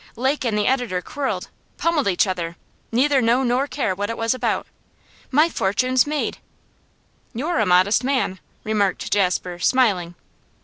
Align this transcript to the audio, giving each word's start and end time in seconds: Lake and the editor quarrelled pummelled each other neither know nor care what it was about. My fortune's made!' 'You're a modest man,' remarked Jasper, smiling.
Lake 0.15 0.43
and 0.43 0.57
the 0.57 0.65
editor 0.65 0.99
quarrelled 0.99 1.49
pummelled 1.77 2.07
each 2.07 2.25
other 2.25 2.55
neither 2.91 3.21
know 3.21 3.43
nor 3.43 3.67
care 3.67 3.93
what 3.93 4.09
it 4.09 4.17
was 4.17 4.33
about. 4.33 4.65
My 5.29 5.47
fortune's 5.47 6.07
made!' 6.07 6.39
'You're 7.35 7.59
a 7.59 7.67
modest 7.67 8.03
man,' 8.03 8.39
remarked 8.63 9.11
Jasper, 9.11 9.59
smiling. 9.59 10.15